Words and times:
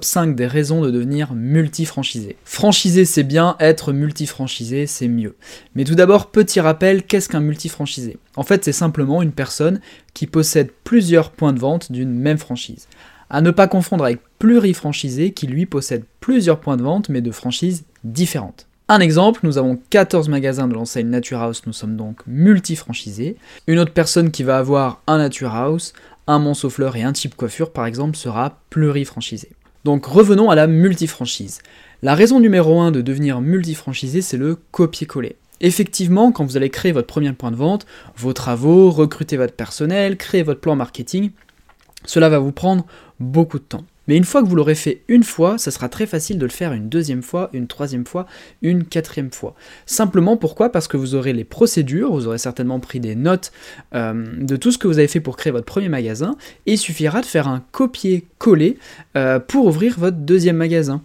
5 0.00 0.36
des 0.36 0.46
raisons 0.46 0.80
de 0.80 0.92
devenir 0.92 1.34
multifranchisé. 1.34 2.36
Franchisé 2.44 3.04
c'est 3.04 3.24
bien, 3.24 3.56
être 3.58 3.92
multifranchisé 3.92 4.86
c'est 4.86 5.08
mieux. 5.08 5.34
Mais 5.74 5.82
tout 5.82 5.96
d'abord, 5.96 6.30
petit 6.30 6.60
rappel, 6.60 7.02
qu'est-ce 7.02 7.28
qu'un 7.28 7.40
multifranchisé? 7.40 8.16
En 8.36 8.44
fait, 8.44 8.64
c'est 8.64 8.70
simplement 8.70 9.22
une 9.22 9.32
personne 9.32 9.80
qui 10.14 10.28
possède 10.28 10.70
plusieurs 10.84 11.32
points 11.32 11.52
de 11.52 11.58
vente 11.58 11.90
d'une 11.90 12.16
même 12.16 12.38
franchise. 12.38 12.86
À 13.28 13.40
ne 13.40 13.50
pas 13.50 13.66
confondre 13.66 14.04
avec 14.04 14.20
plurifranchisé 14.38 15.32
qui 15.32 15.48
lui 15.48 15.66
possède 15.66 16.04
plusieurs 16.20 16.60
points 16.60 16.76
de 16.76 16.84
vente 16.84 17.08
mais 17.08 17.20
de 17.20 17.32
franchises 17.32 17.82
différentes. 18.04 18.68
Un 18.86 19.00
exemple, 19.00 19.40
nous 19.42 19.58
avons 19.58 19.80
14 19.90 20.28
magasins 20.28 20.68
de 20.68 20.74
l'enseigne 20.74 21.08
Nature 21.08 21.40
House, 21.40 21.62
nous 21.66 21.72
sommes 21.72 21.96
donc 21.96 22.20
multifranchisés. 22.24 23.34
Une 23.66 23.80
autre 23.80 23.92
personne 23.92 24.30
qui 24.30 24.44
va 24.44 24.58
avoir 24.58 25.02
un 25.08 25.18
Nature 25.18 25.56
House, 25.56 25.92
un 26.28 26.38
Monceau 26.38 26.70
Fleur 26.70 26.94
et 26.94 27.02
un 27.02 27.12
type 27.12 27.34
coiffure 27.34 27.72
par 27.72 27.86
exemple 27.86 28.16
sera 28.16 28.60
plurifranchisé. 28.70 29.48
Donc 29.88 30.04
revenons 30.04 30.50
à 30.50 30.54
la 30.54 30.66
multifranchise. 30.66 31.60
La 32.02 32.14
raison 32.14 32.40
numéro 32.40 32.78
1 32.78 32.90
de 32.90 33.00
devenir 33.00 33.40
multifranchisé, 33.40 34.20
c'est 34.20 34.36
le 34.36 34.54
copier-coller. 34.70 35.36
Effectivement, 35.62 36.30
quand 36.30 36.44
vous 36.44 36.58
allez 36.58 36.68
créer 36.68 36.92
votre 36.92 37.06
premier 37.06 37.32
point 37.32 37.50
de 37.50 37.56
vente, 37.56 37.86
vos 38.14 38.34
travaux, 38.34 38.90
recruter 38.90 39.38
votre 39.38 39.54
personnel, 39.54 40.18
créer 40.18 40.42
votre 40.42 40.60
plan 40.60 40.76
marketing, 40.76 41.30
cela 42.04 42.28
va 42.28 42.38
vous 42.38 42.52
prendre 42.52 42.84
beaucoup 43.18 43.58
de 43.58 43.64
temps. 43.64 43.84
Mais 44.08 44.16
une 44.16 44.24
fois 44.24 44.42
que 44.42 44.48
vous 44.48 44.56
l'aurez 44.56 44.74
fait 44.74 45.02
une 45.06 45.22
fois, 45.22 45.58
ça 45.58 45.70
sera 45.70 45.88
très 45.88 46.06
facile 46.06 46.38
de 46.38 46.44
le 46.44 46.50
faire 46.50 46.72
une 46.72 46.88
deuxième 46.88 47.22
fois, 47.22 47.50
une 47.52 47.66
troisième 47.66 48.06
fois, 48.06 48.26
une 48.62 48.84
quatrième 48.84 49.30
fois. 49.30 49.54
Simplement 49.86 50.36
pourquoi? 50.36 50.70
Parce 50.72 50.88
que 50.88 50.96
vous 50.96 51.14
aurez 51.14 51.32
les 51.32 51.44
procédures, 51.44 52.12
vous 52.12 52.26
aurez 52.26 52.38
certainement 52.38 52.80
pris 52.80 53.00
des 53.00 53.14
notes 53.14 53.52
euh, 53.94 54.24
de 54.38 54.56
tout 54.56 54.72
ce 54.72 54.78
que 54.78 54.88
vous 54.88 54.98
avez 54.98 55.08
fait 55.08 55.20
pour 55.20 55.36
créer 55.36 55.52
votre 55.52 55.66
premier 55.66 55.88
magasin, 55.88 56.36
et 56.66 56.72
il 56.72 56.78
suffira 56.78 57.20
de 57.20 57.26
faire 57.26 57.46
un 57.46 57.62
copier-coller 57.70 58.78
euh, 59.16 59.38
pour 59.38 59.66
ouvrir 59.66 59.94
votre 59.98 60.16
deuxième 60.16 60.56
magasin. 60.56 61.02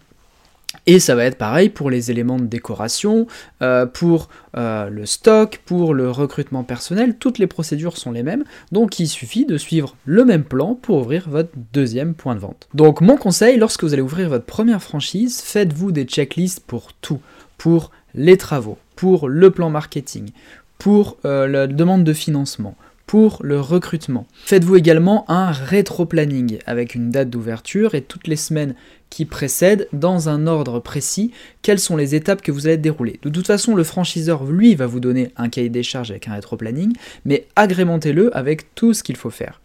Et 0.86 1.00
ça 1.00 1.16
va 1.16 1.26
être 1.26 1.38
pareil 1.38 1.70
pour 1.70 1.90
les 1.90 2.12
éléments 2.12 2.40
de 2.40 2.46
décoration, 2.46 3.28
euh, 3.62 3.86
pour 3.86 4.30
euh, 4.58 4.90
le 4.90 5.06
stock, 5.06 5.62
pour 5.66 5.94
le 5.94 6.10
recrutement 6.10 6.64
personnel, 6.64 7.18
toutes 7.18 7.38
les 7.38 7.48
procédures 7.48 7.98
sont 7.98 8.12
les 8.12 8.24
mêmes, 8.24 8.44
donc 8.72 9.00
il 9.00 9.08
suffit 9.08 9.46
de 9.46 9.58
suivre 9.58 9.96
le 10.06 10.26
même 10.26 10.44
plan 10.44 10.76
pour 10.76 10.98
ouvrir 10.98 11.30
votre 11.30 11.52
deuxième 11.74 12.14
point 12.14 12.36
de 12.36 12.40
vente. 12.40 12.68
Donc 12.74 13.02
mon 13.02 13.18
conseil, 13.18 13.58
lorsque 13.58 13.84
vous 13.84 13.94
allez 13.94 14.02
ouvrir 14.02 14.30
votre 14.30 14.46
première 14.46 14.84
franchise, 14.84 15.42
faites-vous 15.42 15.92
des 15.92 16.04
checklists 16.04 16.62
pour 16.62 16.94
tout, 16.94 17.22
pour 17.58 17.92
les 18.14 18.38
travaux, 18.38 18.78
pour 18.96 19.30
le 19.30 19.52
plan 19.52 19.70
marketing, 19.70 20.32
pour 20.78 21.18
euh, 21.24 21.48
la 21.48 21.68
demande 21.68 22.04
de 22.04 22.14
financement, 22.14 22.76
pour 23.14 23.38
le 23.44 23.60
recrutement. 23.60 24.26
Faites-vous 24.44 24.76
également 24.76 25.30
un 25.30 25.52
rétro-planning 25.52 26.58
avec 26.66 26.96
une 26.96 27.12
date 27.12 27.30
d'ouverture 27.30 27.94
et 27.94 28.02
toutes 28.02 28.26
les 28.26 28.36
semaines 28.36 28.74
qui 29.12 29.26
précèdent 29.26 29.88
dans 29.94 30.30
un 30.30 30.48
ordre 30.48 30.80
précis 30.80 31.32
quelles 31.62 31.78
sont 31.78 31.96
les 31.96 32.16
étapes 32.16 32.42
que 32.42 32.52
vous 32.52 32.66
allez 32.66 32.78
dérouler. 32.78 33.20
De 33.22 33.30
toute 33.30 33.46
façon, 33.46 33.76
le 33.76 33.84
franchiseur, 33.84 34.46
lui, 34.46 34.74
va 34.74 34.88
vous 34.88 35.00
donner 35.00 35.32
un 35.38 35.50
cahier 35.50 35.70
des 35.70 35.84
charges 35.84 36.10
avec 36.10 36.28
un 36.28 36.34
rétro-planning, 36.34 36.94
mais 37.24 37.46
agrémentez-le 37.56 38.36
avec 38.36 38.74
tout 38.74 38.96
ce 38.96 39.04
qu'il 39.04 39.16
faut 39.16 39.30
faire. 39.30 39.62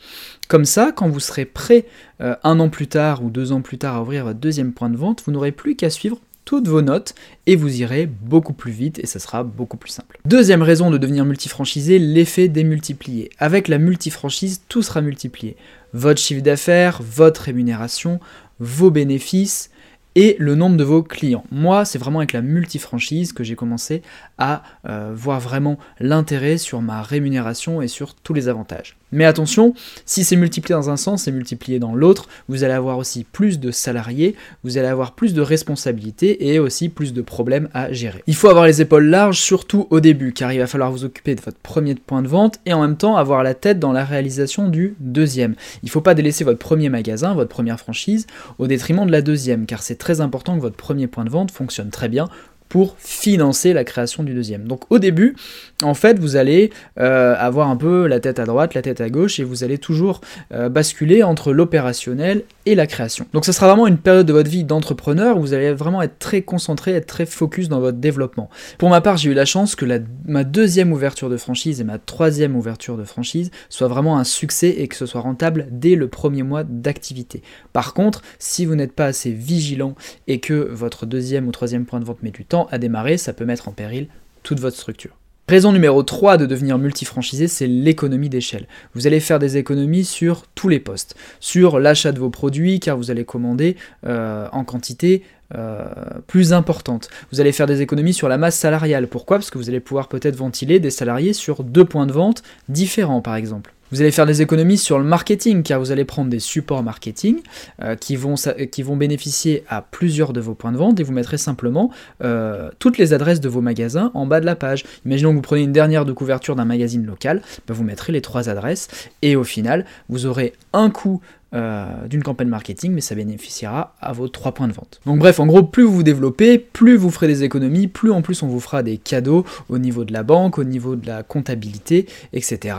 Comme 0.48 0.66
ça, 0.66 0.92
quand 0.94 1.08
vous 1.08 1.18
serez 1.18 1.46
prêt 1.46 1.86
euh, 2.20 2.36
un 2.44 2.60
an 2.60 2.68
plus 2.68 2.88
tard 2.88 3.24
ou 3.24 3.30
deux 3.30 3.52
ans 3.52 3.62
plus 3.62 3.78
tard 3.78 3.96
à 3.96 4.02
ouvrir 4.02 4.24
votre 4.24 4.40
deuxième 4.40 4.74
point 4.74 4.90
de 4.90 4.98
vente, 4.98 5.22
vous 5.24 5.32
n'aurez 5.32 5.52
plus 5.52 5.74
qu'à 5.74 5.88
suivre 5.88 6.20
toutes 6.48 6.66
vos 6.66 6.80
notes 6.80 7.14
et 7.44 7.56
vous 7.56 7.82
irez 7.82 8.06
beaucoup 8.06 8.54
plus 8.54 8.72
vite 8.72 8.98
et 9.00 9.04
ça 9.04 9.18
sera 9.18 9.44
beaucoup 9.44 9.76
plus 9.76 9.90
simple. 9.90 10.18
Deuxième 10.24 10.62
raison 10.62 10.90
de 10.90 10.96
devenir 10.96 11.26
multifranchisé, 11.26 11.98
l'effet 11.98 12.48
démultiplié. 12.48 13.28
Avec 13.38 13.68
la 13.68 13.76
multifranchise, 13.76 14.62
tout 14.66 14.80
sera 14.80 15.02
multiplié. 15.02 15.56
Votre 15.92 16.22
chiffre 16.22 16.40
d'affaires, 16.42 17.02
votre 17.02 17.42
rémunération, 17.42 18.18
vos 18.60 18.90
bénéfices, 18.90 19.68
et 20.14 20.36
le 20.40 20.56
nombre 20.56 20.76
de 20.76 20.82
vos 20.82 21.04
clients. 21.04 21.44
Moi, 21.52 21.84
c'est 21.84 21.98
vraiment 21.98 22.18
avec 22.18 22.32
la 22.32 22.42
multifranchise 22.42 23.32
que 23.32 23.44
j'ai 23.44 23.54
commencé 23.54 24.02
à 24.36 24.64
euh, 24.88 25.12
voir 25.14 25.38
vraiment 25.38 25.78
l'intérêt 26.00 26.58
sur 26.58 26.82
ma 26.82 27.02
rémunération 27.02 27.82
et 27.82 27.86
sur 27.86 28.14
tous 28.14 28.34
les 28.34 28.48
avantages. 28.48 28.96
Mais 29.12 29.24
attention, 29.24 29.74
si 30.04 30.24
c'est 30.24 30.36
multiplié 30.36 30.74
dans 30.74 30.90
un 30.90 30.96
sens, 30.96 31.24
c'est 31.24 31.32
multiplié 31.32 31.78
dans 31.78 31.94
l'autre, 31.94 32.28
vous 32.48 32.64
allez 32.64 32.74
avoir 32.74 32.98
aussi 32.98 33.24
plus 33.24 33.58
de 33.58 33.70
salariés, 33.70 34.34
vous 34.64 34.78
allez 34.78 34.88
avoir 34.88 35.12
plus 35.12 35.34
de 35.34 35.40
responsabilités 35.40 36.52
et 36.52 36.58
aussi 36.58 36.88
plus 36.88 37.12
de 37.12 37.22
problèmes 37.22 37.68
à 37.72 37.92
gérer. 37.92 38.22
Il 38.26 38.34
faut 38.34 38.48
avoir 38.48 38.66
les 38.66 38.82
épaules 38.82 39.06
larges, 39.06 39.40
surtout 39.40 39.86
au 39.90 40.00
début, 40.00 40.32
car 40.32 40.52
il 40.52 40.58
va 40.58 40.66
falloir 40.66 40.92
vous 40.92 41.04
occuper 41.04 41.34
de 41.34 41.40
votre 41.40 41.58
premier 41.58 41.94
point 41.94 42.22
de 42.22 42.28
vente 42.28 42.60
et 42.66 42.72
en 42.72 42.82
même 42.82 42.96
temps 42.96 43.16
avoir 43.16 43.42
la 43.42 43.54
tête 43.54 43.78
dans 43.78 43.92
la 43.92 44.04
réalisation 44.04 44.68
du 44.68 44.94
deuxième. 45.00 45.54
Il 45.82 45.86
ne 45.86 45.90
faut 45.90 46.00
pas 46.00 46.14
délaisser 46.14 46.44
votre 46.44 46.58
premier 46.58 46.88
magasin, 46.88 47.34
votre 47.34 47.50
première 47.50 47.80
franchise, 47.80 48.26
au 48.58 48.66
détriment 48.66 49.06
de 49.06 49.12
la 49.12 49.22
deuxième, 49.22 49.66
car 49.66 49.82
c'est 49.82 49.96
très 49.96 50.20
important 50.20 50.56
que 50.56 50.62
votre 50.62 50.76
premier 50.76 51.06
point 51.06 51.24
de 51.24 51.30
vente 51.30 51.50
fonctionne 51.50 51.90
très 51.90 52.08
bien 52.08 52.28
pour 52.68 52.96
financer 52.98 53.72
la 53.72 53.84
création 53.84 54.22
du 54.22 54.34
deuxième. 54.34 54.66
Donc 54.68 54.82
au 54.90 54.98
début, 54.98 55.36
en 55.82 55.94
fait, 55.94 56.18
vous 56.18 56.36
allez 56.36 56.70
euh, 56.98 57.34
avoir 57.38 57.68
un 57.68 57.76
peu 57.76 58.06
la 58.06 58.20
tête 58.20 58.38
à 58.38 58.44
droite, 58.44 58.74
la 58.74 58.82
tête 58.82 59.00
à 59.00 59.08
gauche, 59.08 59.38
et 59.40 59.44
vous 59.44 59.64
allez 59.64 59.78
toujours 59.78 60.20
euh, 60.52 60.68
basculer 60.68 61.22
entre 61.22 61.52
l'opérationnel 61.52 62.42
et 62.66 62.74
la 62.74 62.86
création. 62.86 63.26
Donc 63.32 63.44
ça 63.44 63.52
sera 63.52 63.68
vraiment 63.68 63.86
une 63.86 63.98
période 63.98 64.26
de 64.26 64.32
votre 64.32 64.50
vie 64.50 64.64
d'entrepreneur 64.64 65.38
où 65.38 65.40
vous 65.40 65.54
allez 65.54 65.72
vraiment 65.72 66.02
être 66.02 66.18
très 66.18 66.42
concentré, 66.42 66.92
être 66.92 67.06
très 67.06 67.26
focus 67.26 67.68
dans 67.68 67.80
votre 67.80 67.98
développement. 67.98 68.50
Pour 68.76 68.90
ma 68.90 69.00
part, 69.00 69.16
j'ai 69.16 69.30
eu 69.30 69.34
la 69.34 69.44
chance 69.44 69.74
que 69.74 69.86
ma 70.26 70.44
deuxième 70.44 70.92
ouverture 70.92 71.30
de 71.30 71.36
franchise 71.36 71.80
et 71.80 71.84
ma 71.84 71.98
troisième 71.98 72.56
ouverture 72.56 72.96
de 72.96 73.04
franchise 73.04 73.50
soient 73.68 73.88
vraiment 73.88 74.18
un 74.18 74.24
succès 74.24 74.68
et 74.68 74.88
que 74.88 74.96
ce 74.96 75.06
soit 75.06 75.20
rentable 75.20 75.68
dès 75.70 75.94
le 75.94 76.08
premier 76.08 76.42
mois 76.42 76.64
d'activité. 76.64 77.42
Par 77.72 77.94
contre, 77.94 78.22
si 78.38 78.66
vous 78.66 78.74
n'êtes 78.74 78.92
pas 78.92 79.06
assez 79.06 79.30
vigilant 79.30 79.94
et 80.26 80.40
que 80.40 80.54
votre 80.54 81.06
deuxième 81.06 81.48
ou 81.48 81.52
troisième 81.52 81.84
point 81.84 82.00
de 82.00 82.04
vente 82.04 82.22
met 82.22 82.30
du 82.30 82.44
temps, 82.44 82.57
à 82.66 82.78
démarrer, 82.78 83.16
ça 83.16 83.32
peut 83.32 83.44
mettre 83.44 83.68
en 83.68 83.72
péril 83.72 84.08
toute 84.42 84.60
votre 84.60 84.76
structure. 84.76 85.12
Raison 85.48 85.72
numéro 85.72 86.02
3 86.02 86.36
de 86.36 86.44
devenir 86.44 86.76
multifranchisé, 86.76 87.48
c'est 87.48 87.66
l'économie 87.66 88.28
d'échelle. 88.28 88.66
Vous 88.94 89.06
allez 89.06 89.18
faire 89.18 89.38
des 89.38 89.56
économies 89.56 90.04
sur 90.04 90.42
tous 90.54 90.68
les 90.68 90.78
postes, 90.78 91.16
sur 91.40 91.78
l'achat 91.78 92.12
de 92.12 92.18
vos 92.18 92.28
produits, 92.28 92.80
car 92.80 92.98
vous 92.98 93.10
allez 93.10 93.24
commander 93.24 93.76
euh, 94.06 94.46
en 94.52 94.64
quantité 94.64 95.22
euh, 95.54 95.86
plus 96.26 96.52
importante. 96.52 97.08
Vous 97.32 97.40
allez 97.40 97.52
faire 97.52 97.66
des 97.66 97.80
économies 97.80 98.12
sur 98.12 98.28
la 98.28 98.36
masse 98.36 98.58
salariale. 98.58 99.06
Pourquoi? 99.06 99.38
Parce 99.38 99.50
que 99.50 99.56
vous 99.56 99.70
allez 99.70 99.80
pouvoir 99.80 100.08
peut-être 100.08 100.36
ventiler 100.36 100.80
des 100.80 100.90
salariés 100.90 101.32
sur 101.32 101.64
deux 101.64 101.86
points 101.86 102.06
de 102.06 102.12
vente 102.12 102.42
différents, 102.68 103.22
par 103.22 103.34
exemple. 103.34 103.72
Vous 103.90 104.02
allez 104.02 104.10
faire 104.10 104.26
des 104.26 104.42
économies 104.42 104.76
sur 104.76 104.98
le 104.98 105.04
marketing 105.04 105.62
car 105.62 105.80
vous 105.80 105.92
allez 105.92 106.04
prendre 106.04 106.28
des 106.28 106.40
supports 106.40 106.82
marketing 106.82 107.38
euh, 107.82 107.96
qui, 107.96 108.16
vont, 108.16 108.34
qui 108.70 108.82
vont 108.82 108.96
bénéficier 108.96 109.64
à 109.68 109.80
plusieurs 109.80 110.34
de 110.34 110.40
vos 110.40 110.54
points 110.54 110.72
de 110.72 110.76
vente 110.76 111.00
et 111.00 111.02
vous 111.02 111.12
mettrez 111.12 111.38
simplement 111.38 111.90
euh, 112.22 112.70
toutes 112.78 112.98
les 112.98 113.14
adresses 113.14 113.40
de 113.40 113.48
vos 113.48 113.62
magasins 113.62 114.10
en 114.12 114.26
bas 114.26 114.40
de 114.40 114.46
la 114.46 114.56
page. 114.56 114.84
Imaginons 115.06 115.30
que 115.30 115.36
vous 115.36 115.42
prenez 115.42 115.62
une 115.62 115.72
dernière 115.72 116.04
de 116.04 116.12
couverture 116.12 116.54
d'un 116.54 116.66
magazine 116.66 117.06
local, 117.06 117.40
ben, 117.66 117.72
vous 117.72 117.84
mettrez 117.84 118.12
les 118.12 118.20
trois 118.20 118.50
adresses 118.50 118.88
et 119.22 119.36
au 119.36 119.44
final 119.44 119.86
vous 120.10 120.26
aurez 120.26 120.52
un 120.74 120.90
coût 120.90 121.22
euh, 121.54 122.06
d'une 122.08 122.22
campagne 122.22 122.48
marketing, 122.48 122.92
mais 122.92 123.00
ça 123.00 123.14
bénéficiera 123.14 123.94
à 124.00 124.12
vos 124.12 124.28
trois 124.28 124.52
points 124.52 124.68
de 124.68 124.74
vente. 124.74 125.00
Donc 125.06 125.18
bref, 125.18 125.40
en 125.40 125.46
gros, 125.46 125.62
plus 125.62 125.82
vous 125.82 125.94
vous 125.94 126.02
développez, 126.02 126.58
plus 126.58 126.96
vous 126.96 127.10
ferez 127.10 127.26
des 127.26 127.42
économies, 127.42 127.86
plus 127.86 128.10
en 128.10 128.20
plus 128.20 128.42
on 128.42 128.48
vous 128.48 128.60
fera 128.60 128.82
des 128.82 128.98
cadeaux 128.98 129.46
au 129.70 129.78
niveau 129.78 130.04
de 130.04 130.12
la 130.12 130.22
banque, 130.22 130.58
au 130.58 130.64
niveau 130.64 130.94
de 130.94 131.06
la 131.06 131.22
comptabilité, 131.22 132.06
etc. 132.34 132.76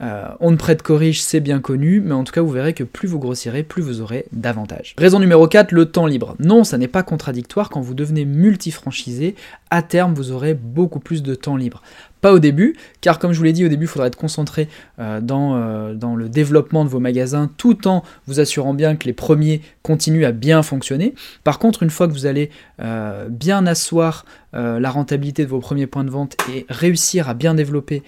Euh, 0.00 0.28
on 0.38 0.52
ne 0.52 0.56
prête 0.56 0.82
qu'aux 0.82 0.96
riches, 0.96 1.20
c'est 1.20 1.40
bien 1.40 1.58
connu, 1.58 2.00
mais 2.00 2.14
en 2.14 2.22
tout 2.22 2.32
cas, 2.32 2.40
vous 2.40 2.50
verrez 2.50 2.72
que 2.72 2.84
plus 2.84 3.08
vous 3.08 3.18
grossirez, 3.18 3.64
plus 3.64 3.82
vous 3.82 4.00
aurez 4.00 4.26
d'avantages. 4.32 4.94
Raison 4.96 5.18
numéro 5.18 5.48
4, 5.48 5.72
le 5.72 5.86
temps 5.86 6.06
libre. 6.06 6.36
Non, 6.38 6.62
ça 6.62 6.78
n'est 6.78 6.86
pas 6.86 7.02
contradictoire, 7.02 7.68
quand 7.68 7.80
vous 7.80 7.94
devenez 7.94 8.24
multifranchisé, 8.24 9.34
à 9.70 9.82
terme, 9.82 10.14
vous 10.14 10.30
aurez 10.30 10.54
beaucoup 10.54 11.00
plus 11.00 11.24
de 11.24 11.34
temps 11.34 11.56
libre. 11.56 11.82
Pas 12.24 12.32
au 12.32 12.38
début, 12.38 12.74
car 13.02 13.18
comme 13.18 13.34
je 13.34 13.36
vous 13.36 13.44
l'ai 13.44 13.52
dit 13.52 13.66
au 13.66 13.68
début, 13.68 13.84
il 13.84 13.88
faudra 13.88 14.06
être 14.06 14.16
concentré 14.16 14.66
euh, 14.98 15.20
dans, 15.20 15.56
euh, 15.56 15.92
dans, 15.92 16.16
le 16.16 16.30
développement 16.30 16.82
de 16.86 16.88
vos 16.88 16.98
magasins 16.98 17.50
tout 17.58 17.86
en 17.86 18.02
vous 18.26 18.40
assurant 18.40 18.72
bien 18.72 18.96
que 18.96 19.04
les 19.04 19.12
premiers 19.12 19.60
continuent 19.82 20.24
à 20.24 20.32
bien 20.32 20.62
fonctionner. 20.62 21.14
Par 21.44 21.58
contre, 21.58 21.82
une 21.82 21.90
fois 21.90 22.08
que 22.08 22.14
vous 22.14 22.24
allez 22.24 22.48
euh, 22.80 23.28
bien 23.28 23.66
asseoir 23.66 24.24
la 24.54 24.88
rentabilité 24.88 25.44
de 25.44 25.50
vos 25.50 25.58
premiers 25.58 25.88
points 25.88 26.04
de 26.04 26.10
vente 26.10 26.36
et 26.54 26.64
réussir 26.68 27.28
à 27.28 27.34
bien 27.34 27.54
développer 27.54 28.04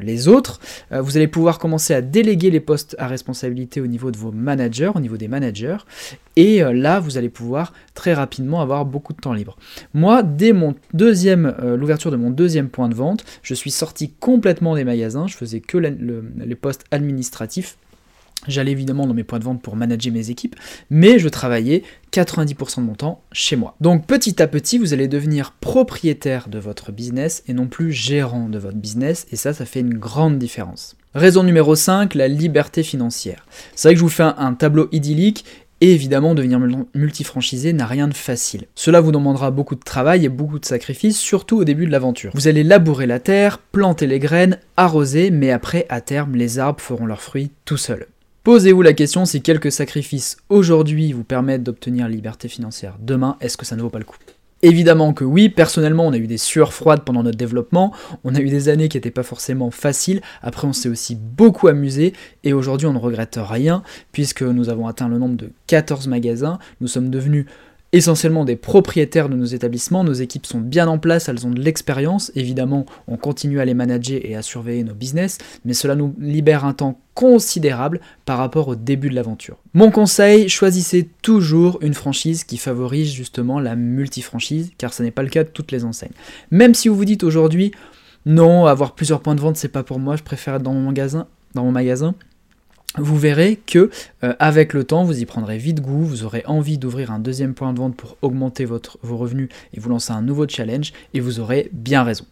les 0.00 0.28
autres, 0.28 0.60
vous 0.90 1.16
allez 1.16 1.28
pouvoir 1.28 1.58
commencer 1.58 1.94
à 1.94 2.00
déléguer 2.00 2.50
les 2.50 2.60
postes 2.60 2.94
à 2.98 3.06
responsabilité 3.06 3.80
au 3.80 3.86
niveau 3.86 4.10
de 4.10 4.16
vos 4.16 4.32
managers, 4.32 4.92
au 4.94 5.00
niveau 5.00 5.16
des 5.16 5.28
managers, 5.28 5.78
et 6.36 6.60
là, 6.60 7.00
vous 7.00 7.18
allez 7.18 7.28
pouvoir 7.28 7.72
très 7.94 8.14
rapidement 8.14 8.60
avoir 8.60 8.84
beaucoup 8.84 9.12
de 9.12 9.18
temps 9.18 9.32
libre. 9.32 9.56
Moi, 9.94 10.22
dès 10.22 10.52
mon 10.52 10.74
deuxième, 10.94 11.54
l'ouverture 11.62 12.10
de 12.10 12.16
mon 12.16 12.30
deuxième 12.30 12.68
point 12.68 12.88
de 12.88 12.94
vente, 12.94 13.24
je 13.42 13.54
suis 13.54 13.70
sorti 13.70 14.12
complètement 14.20 14.76
des 14.76 14.84
magasins, 14.84 15.26
je 15.26 15.36
faisais 15.36 15.60
que 15.60 15.78
les 15.78 16.54
postes 16.54 16.84
administratifs. 16.90 17.76
J'allais 18.48 18.72
évidemment 18.72 19.06
dans 19.06 19.14
mes 19.14 19.24
points 19.24 19.40
de 19.40 19.44
vente 19.44 19.62
pour 19.62 19.74
manager 19.74 20.12
mes 20.12 20.30
équipes, 20.30 20.54
mais 20.90 21.18
je 21.18 21.28
travaillais 21.28 21.82
90% 22.20 22.76
de 22.76 22.86
mon 22.86 22.94
temps 22.94 23.22
chez 23.32 23.56
moi. 23.56 23.76
Donc 23.80 24.06
petit 24.06 24.42
à 24.42 24.46
petit, 24.46 24.78
vous 24.78 24.92
allez 24.92 25.08
devenir 25.08 25.52
propriétaire 25.52 26.48
de 26.48 26.58
votre 26.58 26.92
business 26.92 27.42
et 27.46 27.52
non 27.52 27.66
plus 27.66 27.92
gérant 27.92 28.48
de 28.48 28.58
votre 28.58 28.76
business, 28.76 29.26
et 29.30 29.36
ça, 29.36 29.52
ça 29.52 29.66
fait 29.66 29.80
une 29.80 29.98
grande 29.98 30.38
différence. 30.38 30.96
Raison 31.14 31.42
numéro 31.42 31.74
5, 31.74 32.14
la 32.14 32.28
liberté 32.28 32.82
financière. 32.82 33.46
C'est 33.74 33.88
vrai 33.88 33.94
que 33.94 33.98
je 33.98 34.04
vous 34.04 34.10
fais 34.10 34.22
un, 34.22 34.54
tableau 34.54 34.88
idyllique 34.92 35.44
Et 35.80 35.92
évidemment, 35.92 36.34
devenir 36.34 36.60
multifranchisé 36.94 37.72
n'a 37.72 37.86
rien 37.86 38.08
de 38.08 38.14
facile. 38.14 38.66
Cela 38.74 39.00
vous 39.00 39.12
demandera 39.12 39.50
beaucoup 39.50 39.74
de 39.74 39.80
travail 39.80 40.24
et 40.24 40.30
beaucoup 40.30 40.58
de 40.58 40.64
sacrifices, 40.64 41.18
surtout 41.18 41.58
au 41.58 41.64
début 41.64 41.86
de 41.86 41.90
l'aventure. 41.90 42.32
Vous 42.34 42.48
allez 42.48 42.64
labourer 42.64 43.06
la 43.06 43.18
terre, 43.18 43.58
planter 43.58 44.06
les 44.06 44.18
graines, 44.18 44.58
arroser, 44.76 45.30
mais 45.30 45.50
après, 45.50 45.86
à 45.88 46.00
terme, 46.00 46.34
les 46.34 46.58
arbres 46.58 46.80
feront 46.80 47.06
leurs 47.06 47.22
fruits 47.22 47.50
tout 47.64 47.76
seuls. 47.76 48.06
Posez-vous 48.46 48.82
la 48.82 48.92
question 48.92 49.24
si 49.24 49.42
quelques 49.42 49.72
sacrifices 49.72 50.36
aujourd'hui 50.50 51.12
vous 51.12 51.24
permettent 51.24 51.64
d'obtenir 51.64 52.06
liberté 52.06 52.46
financière 52.46 52.94
demain, 53.00 53.36
est-ce 53.40 53.56
que 53.56 53.66
ça 53.66 53.74
ne 53.74 53.82
vaut 53.82 53.90
pas 53.90 53.98
le 53.98 54.04
coup? 54.04 54.18
Évidemment 54.62 55.12
que 55.12 55.24
oui, 55.24 55.48
personnellement 55.48 56.06
on 56.06 56.12
a 56.12 56.16
eu 56.16 56.28
des 56.28 56.38
sueurs 56.38 56.72
froides 56.72 57.02
pendant 57.02 57.24
notre 57.24 57.36
développement, 57.36 57.92
on 58.22 58.36
a 58.36 58.40
eu 58.40 58.48
des 58.48 58.68
années 58.68 58.88
qui 58.88 58.98
n'étaient 58.98 59.10
pas 59.10 59.24
forcément 59.24 59.72
faciles, 59.72 60.20
après 60.42 60.68
on 60.68 60.72
s'est 60.72 60.88
aussi 60.88 61.16
beaucoup 61.16 61.66
amusé, 61.66 62.12
et 62.44 62.52
aujourd'hui 62.52 62.86
on 62.86 62.92
ne 62.92 62.98
regrette 62.98 63.36
rien, 63.36 63.82
puisque 64.12 64.42
nous 64.42 64.68
avons 64.68 64.86
atteint 64.86 65.08
le 65.08 65.18
nombre 65.18 65.36
de 65.36 65.50
14 65.66 66.06
magasins, 66.06 66.60
nous 66.80 66.86
sommes 66.86 67.10
devenus 67.10 67.46
essentiellement 67.96 68.44
des 68.44 68.56
propriétaires 68.56 69.28
de 69.28 69.36
nos 69.36 69.46
établissements, 69.46 70.04
nos 70.04 70.12
équipes 70.12 70.46
sont 70.46 70.60
bien 70.60 70.86
en 70.86 70.98
place, 70.98 71.28
elles 71.28 71.46
ont 71.46 71.50
de 71.50 71.60
l'expérience, 71.60 72.30
évidemment 72.34 72.84
on 73.08 73.16
continue 73.16 73.60
à 73.60 73.64
les 73.64 73.74
manager 73.74 74.20
et 74.22 74.36
à 74.36 74.42
surveiller 74.42 74.84
nos 74.84 74.94
business, 74.94 75.38
mais 75.64 75.72
cela 75.72 75.94
nous 75.94 76.14
libère 76.20 76.64
un 76.64 76.74
temps 76.74 77.00
considérable 77.14 78.00
par 78.26 78.36
rapport 78.36 78.68
au 78.68 78.76
début 78.76 79.08
de 79.08 79.14
l'aventure. 79.14 79.56
Mon 79.72 79.90
conseil, 79.90 80.48
choisissez 80.50 81.08
toujours 81.22 81.78
une 81.80 81.94
franchise 81.94 82.44
qui 82.44 82.58
favorise 82.58 83.10
justement 83.12 83.58
la 83.58 83.74
multifranchise, 83.76 84.72
car 84.76 84.92
ce 84.92 85.02
n'est 85.02 85.10
pas 85.10 85.22
le 85.22 85.30
cas 85.30 85.44
de 85.44 85.48
toutes 85.48 85.72
les 85.72 85.84
enseignes. 85.84 86.12
Même 86.50 86.74
si 86.74 86.88
vous 86.88 86.96
vous 86.96 87.06
dites 87.06 87.24
aujourd'hui, 87.24 87.72
non, 88.26 88.66
avoir 88.66 88.94
plusieurs 88.94 89.20
points 89.20 89.34
de 89.34 89.40
vente 89.40 89.56
c'est 89.56 89.68
pas 89.68 89.82
pour 89.82 89.98
moi, 89.98 90.16
je 90.16 90.22
préfère 90.22 90.56
être 90.56 90.62
dans 90.62 90.74
mon 90.74 90.86
magasin, 90.86 91.26
dans 91.54 91.64
mon 91.64 91.72
magasin 91.72 92.14
vous 92.98 93.18
verrez 93.18 93.56
que 93.56 93.90
euh, 94.24 94.34
avec 94.38 94.72
le 94.72 94.84
temps, 94.84 95.04
vous 95.04 95.20
y 95.20 95.26
prendrez 95.26 95.58
vite 95.58 95.80
goût, 95.80 96.04
vous 96.04 96.24
aurez 96.24 96.42
envie 96.46 96.78
d'ouvrir 96.78 97.10
un 97.10 97.18
deuxième 97.18 97.54
point 97.54 97.72
de 97.72 97.78
vente 97.78 97.96
pour 97.96 98.16
augmenter 98.22 98.64
vos 98.64 98.80
revenus 99.02 99.48
et 99.74 99.80
vous 99.80 99.88
lancer 99.88 100.12
un 100.12 100.22
nouveau 100.22 100.48
challenge, 100.48 100.92
et 101.12 101.20
vous 101.20 101.40
aurez 101.40 101.68
bien 101.72 102.04
raison. 102.04 102.24